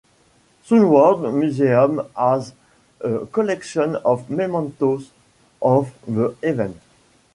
[0.63, 2.53] Southwold Museum has
[3.01, 5.11] a collection of mementos
[5.61, 6.81] of the event.